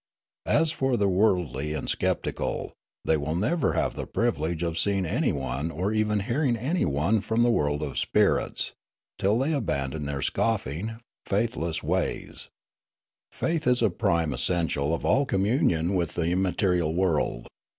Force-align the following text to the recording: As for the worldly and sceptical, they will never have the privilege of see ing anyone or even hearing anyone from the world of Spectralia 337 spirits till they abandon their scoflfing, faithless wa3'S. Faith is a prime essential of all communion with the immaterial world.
As 0.47 0.71
for 0.71 0.97
the 0.97 1.07
worldly 1.07 1.73
and 1.75 1.87
sceptical, 1.87 2.73
they 3.05 3.17
will 3.17 3.35
never 3.35 3.73
have 3.73 3.93
the 3.93 4.07
privilege 4.07 4.63
of 4.63 4.79
see 4.79 4.93
ing 4.93 5.05
anyone 5.05 5.69
or 5.69 5.93
even 5.93 6.21
hearing 6.21 6.57
anyone 6.57 7.21
from 7.21 7.43
the 7.43 7.51
world 7.51 7.83
of 7.83 7.99
Spectralia 7.99 8.49
337 8.73 8.73
spirits 8.73 8.73
till 9.19 9.37
they 9.37 9.53
abandon 9.53 10.05
their 10.07 10.21
scoflfing, 10.21 10.99
faithless 11.27 11.81
wa3'S. 11.81 12.49
Faith 13.31 13.67
is 13.67 13.83
a 13.83 13.91
prime 13.91 14.33
essential 14.33 14.91
of 14.95 15.05
all 15.05 15.27
communion 15.27 15.93
with 15.93 16.15
the 16.15 16.31
immaterial 16.31 16.95
world. 16.95 17.45